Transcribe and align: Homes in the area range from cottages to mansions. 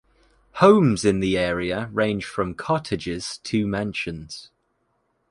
Homes 0.53 1.05
in 1.05 1.19
the 1.19 1.37
area 1.37 1.87
range 1.93 2.25
from 2.25 2.55
cottages 2.55 3.37
to 3.43 3.67
mansions. 3.67 4.49